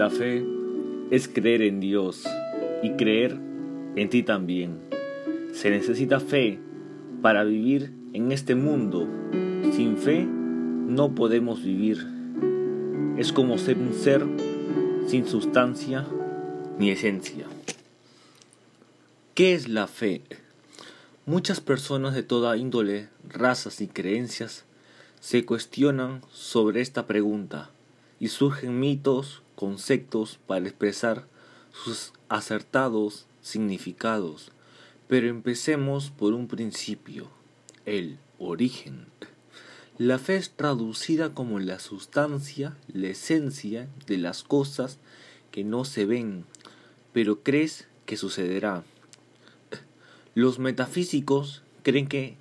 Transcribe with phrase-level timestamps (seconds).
[0.00, 0.42] La fe
[1.10, 2.24] es creer en Dios
[2.82, 3.38] y creer
[3.96, 4.78] en ti también.
[5.52, 6.58] Se necesita fe
[7.20, 9.06] para vivir en este mundo.
[9.74, 11.98] Sin fe no podemos vivir.
[13.18, 14.24] Es como ser un ser
[15.06, 16.06] sin sustancia
[16.78, 17.44] ni esencia.
[19.34, 20.22] ¿Qué es la fe?
[21.26, 24.64] Muchas personas de toda índole, razas y creencias
[25.20, 27.68] se cuestionan sobre esta pregunta
[28.18, 31.28] y surgen mitos, conceptos para expresar
[31.70, 34.52] sus acertados significados.
[35.06, 37.28] Pero empecemos por un principio,
[37.84, 39.04] el origen.
[39.98, 44.96] La fe es traducida como la sustancia, la esencia de las cosas
[45.50, 46.46] que no se ven,
[47.12, 48.82] pero crees que sucederá.
[50.34, 52.38] Los metafísicos creen que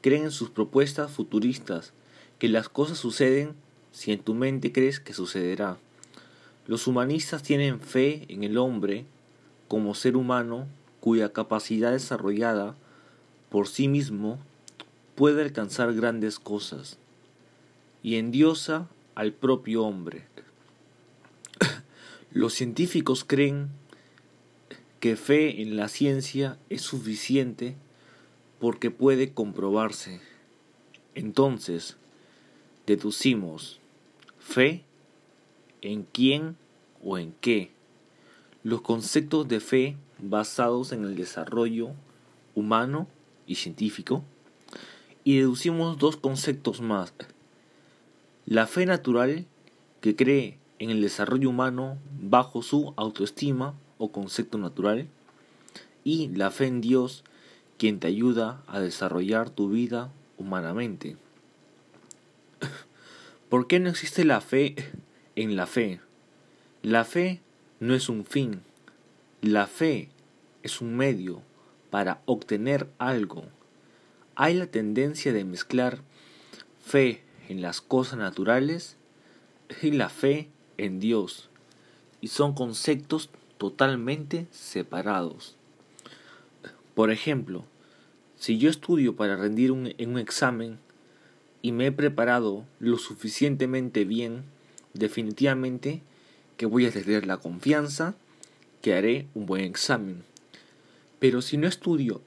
[0.00, 1.92] creen en sus propuestas futuristas
[2.40, 3.54] que las cosas suceden
[3.92, 5.78] si en tu mente crees que sucederá.
[6.68, 9.06] Los humanistas tienen fe en el hombre
[9.68, 10.68] como ser humano
[11.00, 12.76] cuya capacidad desarrollada
[13.48, 14.38] por sí mismo
[15.14, 16.98] puede alcanzar grandes cosas
[18.02, 20.26] y endiosa al propio hombre.
[22.32, 23.70] Los científicos creen
[25.00, 27.76] que fe en la ciencia es suficiente
[28.60, 30.20] porque puede comprobarse.
[31.14, 31.96] Entonces,
[32.86, 33.80] deducimos
[34.38, 34.84] fe
[35.82, 36.56] en quién
[37.02, 37.70] o en qué.
[38.62, 41.90] Los conceptos de fe basados en el desarrollo
[42.54, 43.06] humano
[43.46, 44.24] y científico.
[45.24, 47.12] Y deducimos dos conceptos más.
[48.46, 49.46] La fe natural,
[50.00, 55.08] que cree en el desarrollo humano bajo su autoestima o concepto natural.
[56.04, 57.24] Y la fe en Dios,
[57.76, 61.16] quien te ayuda a desarrollar tu vida humanamente.
[63.48, 64.74] ¿Por qué no existe la fe
[65.42, 66.00] en la fe?
[66.82, 67.40] La fe
[67.78, 68.60] no es un fin.
[69.40, 70.08] La fe
[70.64, 71.42] es un medio
[71.90, 73.44] para obtener algo.
[74.34, 76.00] Hay la tendencia de mezclar
[76.84, 78.96] fe en las cosas naturales
[79.80, 81.50] y la fe en Dios.
[82.20, 85.54] Y son conceptos totalmente separados.
[86.94, 87.64] Por ejemplo,
[88.34, 90.80] si yo estudio para rendir un, en un examen,
[91.62, 94.44] y me he preparado lo suficientemente bien,
[94.98, 96.02] definitivamente
[96.56, 98.14] que voy a tener la confianza
[98.82, 100.24] que haré un buen examen.
[101.18, 102.20] Pero si no estudio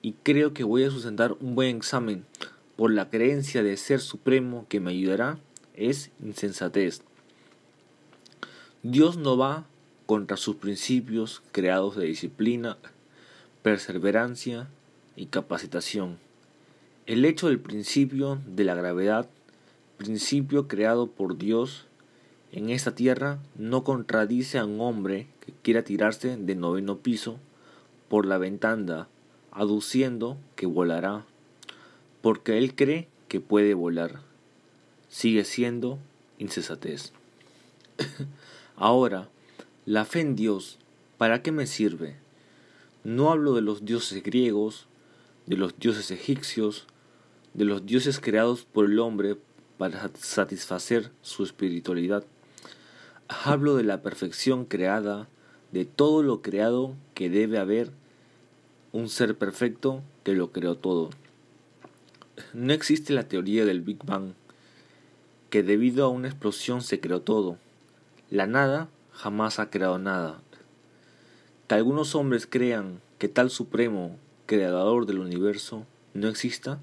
[0.00, 2.24] y creo que voy a sustentar un buen examen
[2.76, 5.38] por la creencia de ser supremo que me ayudará,
[5.74, 7.02] es insensatez.
[8.82, 9.66] Dios no va
[10.06, 12.78] contra sus principios creados de disciplina,
[13.62, 14.68] perseverancia
[15.16, 16.18] y capacitación.
[17.06, 19.28] El hecho del principio de la gravedad,
[19.96, 21.86] principio creado por Dios
[22.52, 27.38] en esta tierra, no contradice a un hombre que quiera tirarse del noveno piso
[28.08, 29.08] por la ventana,
[29.50, 31.24] aduciendo que volará,
[32.20, 34.20] porque él cree que puede volar.
[35.08, 35.98] Sigue siendo
[36.38, 37.12] insensatez.
[38.76, 39.28] Ahora,
[39.86, 40.78] la fe en Dios,
[41.16, 42.16] ¿para qué me sirve?
[43.04, 44.86] No hablo de los dioses griegos,
[45.46, 46.86] de los dioses egipcios,
[47.54, 49.36] de los dioses creados por el hombre
[49.82, 52.22] para satisfacer su espiritualidad.
[53.26, 55.26] Hablo de la perfección creada,
[55.72, 57.90] de todo lo creado que debe haber
[58.92, 61.10] un ser perfecto que lo creó todo.
[62.52, 64.34] No existe la teoría del Big Bang,
[65.50, 67.58] que debido a una explosión se creó todo.
[68.30, 70.40] La nada jamás ha creado nada.
[71.66, 74.16] Que algunos hombres crean que tal supremo
[74.46, 75.84] creador del universo
[76.14, 76.78] no exista,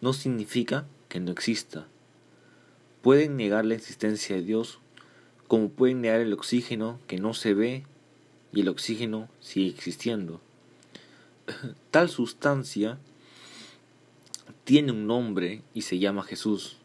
[0.00, 1.86] no significa que no exista.
[3.02, 4.78] Pueden negar la existencia de Dios
[5.48, 7.84] como pueden negar el oxígeno que no se ve
[8.52, 10.40] y el oxígeno sigue existiendo.
[11.90, 12.98] Tal sustancia
[14.64, 16.76] tiene un nombre y se llama Jesús.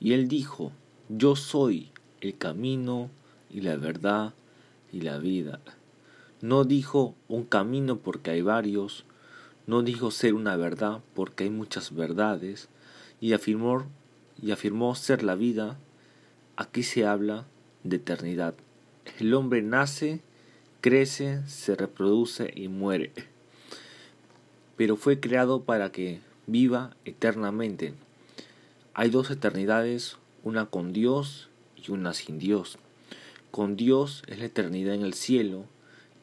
[0.00, 0.72] Y él dijo,
[1.08, 1.90] yo soy
[2.20, 3.10] el camino
[3.50, 4.34] y la verdad
[4.92, 5.60] y la vida.
[6.40, 9.04] No dijo un camino porque hay varios,
[9.66, 12.68] no dijo ser una verdad porque hay muchas verdades,
[13.20, 13.86] y afirmó,
[14.42, 15.78] y afirmó ser la vida.
[16.56, 17.46] Aquí se habla
[17.84, 18.54] de eternidad.
[19.18, 20.20] El hombre nace,
[20.80, 23.12] crece, se reproduce y muere.
[24.76, 27.94] Pero fue creado para que viva eternamente.
[28.94, 32.78] Hay dos eternidades, una con Dios y una sin Dios.
[33.50, 35.64] Con Dios es la eternidad en el cielo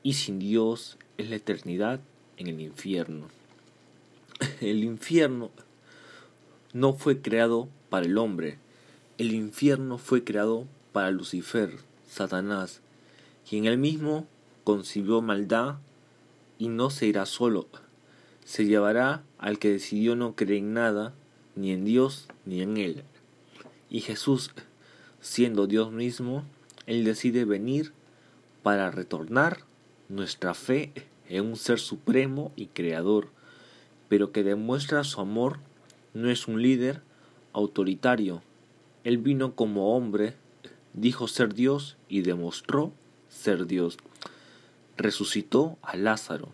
[0.03, 1.99] y sin Dios es la eternidad
[2.37, 3.27] en el infierno.
[4.61, 5.51] El infierno
[6.73, 8.57] no fue creado para el hombre,
[9.17, 11.77] el infierno fue creado para Lucifer,
[12.07, 12.81] Satanás,
[13.47, 14.27] quien él mismo
[14.63, 15.77] concibió maldad
[16.57, 17.67] y no se irá solo,
[18.45, 21.13] se llevará al que decidió no creer en nada,
[21.55, 23.03] ni en Dios ni en él.
[23.89, 24.51] Y Jesús,
[25.21, 26.43] siendo Dios mismo,
[26.87, 27.93] él decide venir
[28.63, 29.59] para retornar
[30.09, 30.91] nuestra fe
[31.29, 33.29] en un ser supremo y creador,
[34.09, 35.59] pero que demuestra su amor,
[36.13, 37.01] no es un líder
[37.53, 38.41] autoritario.
[39.03, 40.35] Él vino como hombre,
[40.93, 42.93] dijo ser Dios y demostró
[43.29, 43.97] ser Dios.
[44.97, 46.49] Resucitó a Lázaro,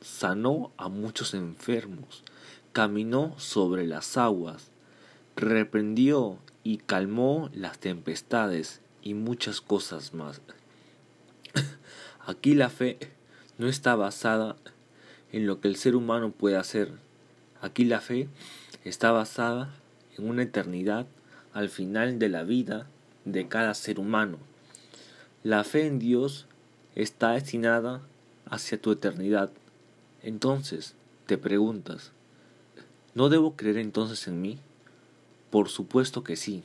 [0.00, 2.24] sanó a muchos enfermos,
[2.72, 4.70] caminó sobre las aguas,
[5.36, 10.40] reprendió y calmó las tempestades y muchas cosas más.
[12.26, 12.98] Aquí la fe
[13.58, 14.56] no está basada
[15.32, 16.92] en lo que el ser humano puede hacer.
[17.60, 18.28] Aquí la fe
[18.84, 19.70] está basada
[20.18, 21.06] en una eternidad
[21.52, 22.86] al final de la vida
[23.24, 24.38] de cada ser humano.
[25.44, 26.46] La fe en Dios
[26.94, 28.00] está destinada
[28.46, 29.50] hacia tu eternidad.
[30.22, 30.94] Entonces,
[31.26, 32.12] te preguntas,
[33.14, 34.58] ¿no debo creer entonces en mí?
[35.50, 36.62] Por supuesto que sí.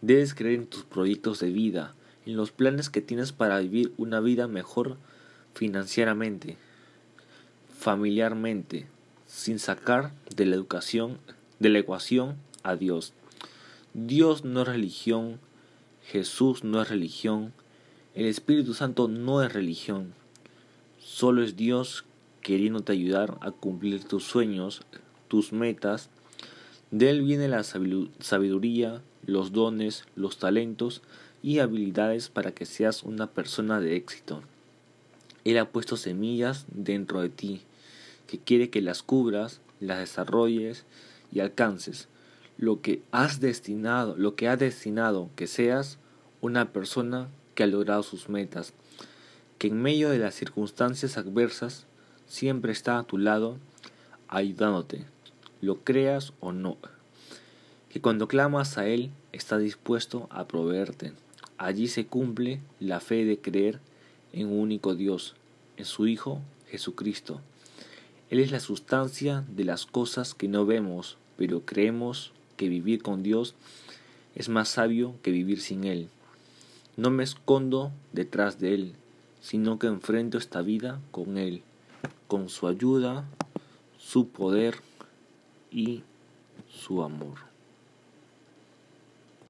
[0.00, 4.20] Debes creer en tus proyectos de vida, en los planes que tienes para vivir una
[4.20, 4.96] vida mejor
[5.54, 6.56] financieramente,
[7.78, 8.86] familiarmente,
[9.26, 11.18] sin sacar de la educación,
[11.58, 13.12] de la ecuación a Dios.
[13.94, 15.40] Dios no es religión,
[16.06, 17.52] Jesús no es religión,
[18.14, 20.14] el Espíritu Santo no es religión.
[20.98, 22.04] Solo es Dios
[22.42, 24.82] queriéndote ayudar a cumplir tus sueños,
[25.28, 26.10] tus metas.
[26.90, 31.02] De Él viene la sabiduría, los dones, los talentos
[31.42, 34.42] y habilidades para que seas una persona de éxito.
[35.44, 37.60] Él ha puesto semillas dentro de ti,
[38.26, 40.84] que quiere que las cubras, las desarrolles
[41.32, 42.08] y alcances.
[42.56, 45.98] Lo que has destinado, lo que ha destinado que seas
[46.40, 48.72] una persona que ha logrado sus metas,
[49.58, 51.86] que en medio de las circunstancias adversas
[52.26, 53.58] siempre está a tu lado
[54.28, 55.04] ayudándote,
[55.60, 56.76] lo creas o no
[57.88, 61.12] que cuando clamas a Él está dispuesto a proveerte.
[61.56, 63.80] Allí se cumple la fe de creer
[64.32, 65.34] en un único Dios,
[65.76, 67.40] en su Hijo Jesucristo.
[68.30, 73.22] Él es la sustancia de las cosas que no vemos, pero creemos que vivir con
[73.22, 73.54] Dios
[74.34, 76.08] es más sabio que vivir sin Él.
[76.96, 78.92] No me escondo detrás de Él,
[79.40, 81.62] sino que enfrento esta vida con Él,
[82.26, 83.24] con su ayuda,
[83.98, 84.76] su poder
[85.70, 86.02] y
[86.68, 87.47] su amor.